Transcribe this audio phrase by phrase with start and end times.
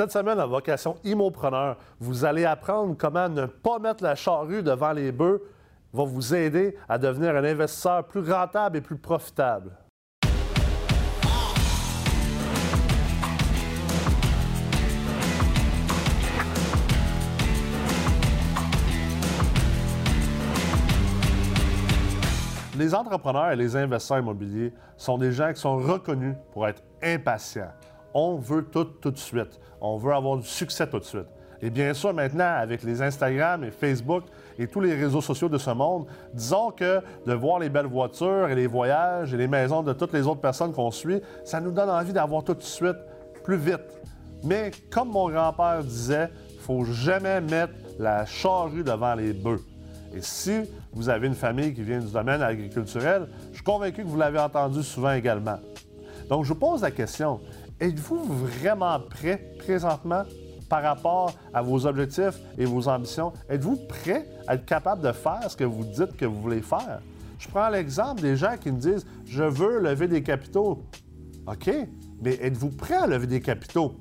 [0.00, 4.92] Cette semaine, à Vocation Immopreneur, vous allez apprendre comment ne pas mettre la charrue devant
[4.92, 5.42] les bœufs
[5.92, 9.76] va vous aider à devenir un investisseur plus rentable et plus profitable.
[22.78, 27.72] Les entrepreneurs et les investisseurs immobiliers sont des gens qui sont reconnus pour être impatients.
[28.14, 29.60] On veut tout tout de suite.
[29.80, 31.26] On veut avoir du succès tout de suite.
[31.62, 34.24] Et bien sûr, maintenant, avec les Instagram et Facebook
[34.58, 38.48] et tous les réseaux sociaux de ce monde, disons que de voir les belles voitures
[38.48, 41.70] et les voyages et les maisons de toutes les autres personnes qu'on suit, ça nous
[41.70, 42.96] donne envie d'avoir tout de suite,
[43.44, 44.00] plus vite.
[44.42, 49.60] Mais comme mon grand-père disait, il faut jamais mettre la charrue devant les bœufs.
[50.14, 54.08] Et si vous avez une famille qui vient du domaine agriculturel, je suis convaincu que
[54.08, 55.58] vous l'avez entendu souvent également.
[56.28, 57.40] Donc, je vous pose la question,
[57.80, 60.22] êtes-vous vraiment prêt présentement
[60.68, 63.32] par rapport à vos objectifs et vos ambitions?
[63.48, 67.00] Êtes-vous prêt à être capable de faire ce que vous dites que vous voulez faire?
[67.38, 70.84] Je prends l'exemple des gens qui me disent Je veux lever des capitaux.
[71.46, 71.70] OK,
[72.22, 73.94] mais êtes-vous prêt à lever des capitaux?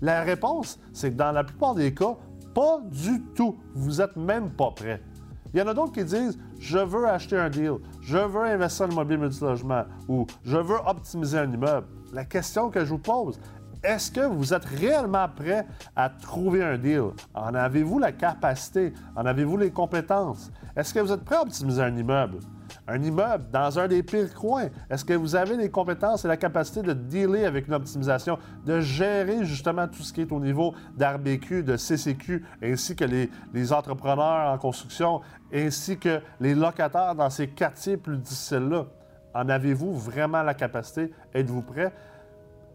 [0.00, 2.16] La réponse, c'est que dans la plupart des cas,
[2.54, 3.56] pas du tout.
[3.74, 5.02] Vous n'êtes même pas prêt.
[5.56, 8.84] Il y en a d'autres qui disent Je veux acheter un deal, je veux investir
[8.84, 11.86] en immobilier multilogement ou je veux optimiser un immeuble.
[12.12, 13.40] La question que je vous pose,
[13.86, 17.10] est-ce que vous êtes réellement prêt à trouver un deal?
[17.34, 18.92] En avez-vous la capacité?
[19.14, 20.50] En avez-vous les compétences?
[20.74, 22.38] Est-ce que vous êtes prêt à optimiser un immeuble?
[22.88, 26.36] Un immeuble dans un des pires coins, est-ce que vous avez les compétences et la
[26.36, 30.74] capacité de dealer avec une optimisation, de gérer justement tout ce qui est au niveau
[30.96, 35.20] d'RBQ, de CCQ, ainsi que les, les entrepreneurs en construction,
[35.54, 38.86] ainsi que les locataires dans ces quartiers plus difficiles-là?
[39.34, 41.12] En avez-vous vraiment la capacité?
[41.34, 41.92] Êtes-vous prêt?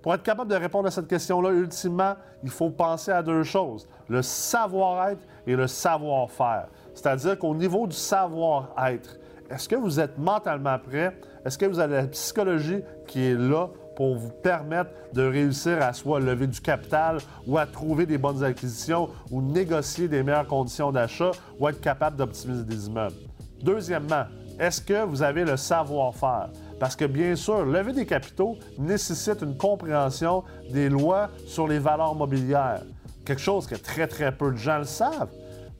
[0.01, 3.87] Pour être capable de répondre à cette question-là, ultimement, il faut penser à deux choses,
[4.07, 6.67] le savoir-être et le savoir-faire.
[6.95, 9.17] C'est-à-dire qu'au niveau du savoir-être,
[9.49, 11.15] est-ce que vous êtes mentalement prêt?
[11.45, 15.93] Est-ce que vous avez la psychologie qui est là pour vous permettre de réussir à
[15.93, 20.91] soit lever du capital ou à trouver des bonnes acquisitions ou négocier des meilleures conditions
[20.91, 23.15] d'achat ou être capable d'optimiser des immeubles?
[23.61, 24.23] Deuxièmement,
[24.57, 26.49] est-ce que vous avez le savoir-faire?
[26.81, 32.15] Parce que bien sûr, lever des capitaux nécessite une compréhension des lois sur les valeurs
[32.15, 32.81] mobilières.
[33.23, 35.29] Quelque chose que très très peu de gens le savent.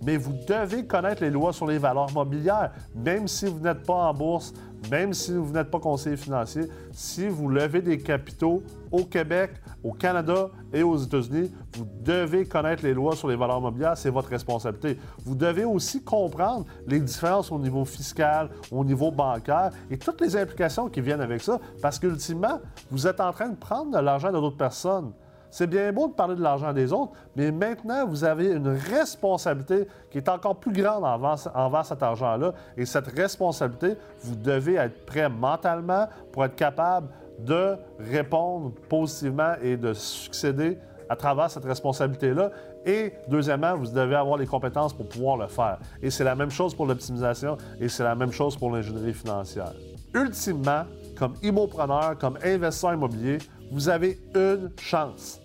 [0.04, 4.10] Mais vous devez connaître les lois sur les valeurs mobilières, même si vous n'êtes pas
[4.10, 4.54] en bourse,
[4.90, 9.52] même si vous n'êtes pas conseiller financier, si vous levez des capitaux au Québec,
[9.84, 14.10] au Canada et aux États-Unis, vous devez connaître les lois sur les valeurs mobilières, c'est
[14.10, 14.98] votre responsabilité.
[15.24, 20.36] Vous devez aussi comprendre les différences au niveau fiscal, au niveau bancaire et toutes les
[20.36, 24.32] implications qui viennent avec ça, parce qu'ultimement, vous êtes en train de prendre de l'argent
[24.32, 25.12] de d'autres personnes.
[25.52, 29.86] C'est bien beau de parler de l'argent des autres, mais maintenant, vous avez une responsabilité
[30.10, 32.54] qui est encore plus grande envers, cet argent-là.
[32.78, 39.76] Et cette responsabilité, vous devez être prêt mentalement pour être capable de répondre positivement et
[39.76, 40.78] de succéder
[41.10, 42.52] à travers cette responsabilité-là.
[42.86, 45.80] Et deuxièmement, vous devez avoir les compétences pour pouvoir le faire.
[46.02, 49.74] Et c'est la même chose pour l'optimisation et c'est la même chose pour l'ingénierie financière.
[50.16, 50.84] Ultimement,
[51.18, 53.40] comme immopreneur, comme investisseur immobilier,
[53.72, 55.42] vous avez une chance.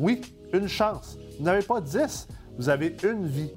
[0.00, 0.20] Oui,
[0.52, 1.16] une chance.
[1.38, 2.26] Vous n'avez pas dix,
[2.58, 3.52] vous avez une vie.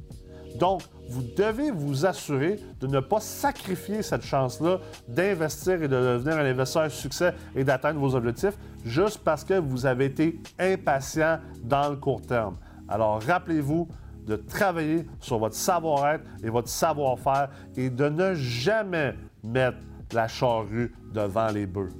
[0.59, 6.38] Donc, vous devez vous assurer de ne pas sacrifier cette chance-là d'investir et de devenir
[6.38, 11.90] un investisseur succès et d'atteindre vos objectifs juste parce que vous avez été impatient dans
[11.90, 12.56] le court terme.
[12.88, 13.90] Alors, rappelez-vous
[14.26, 19.80] de travailler sur votre savoir-être et votre savoir-faire et de ne jamais mettre
[20.14, 21.92] la charrue devant les bœufs.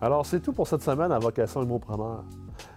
[0.00, 2.22] Alors, c'est tout pour cette semaine à Vocation Immopreneur.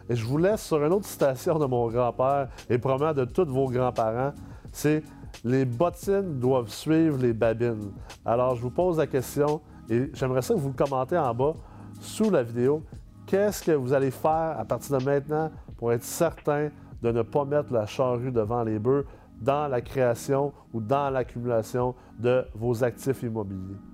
[0.09, 3.45] Et je vous laisse sur une autre citation de mon grand-père et probablement de tous
[3.45, 4.33] vos grands-parents.
[4.71, 5.03] C'est
[5.43, 7.91] les bottines doivent suivre les babines.
[8.25, 11.53] Alors, je vous pose la question et j'aimerais ça que vous le commentez en bas
[11.99, 12.83] sous la vidéo.
[13.27, 16.69] Qu'est-ce que vous allez faire à partir de maintenant pour être certain
[17.03, 19.06] de ne pas mettre la charrue devant les bœufs
[19.39, 23.90] dans la création ou dans l'accumulation de vos actifs immobiliers?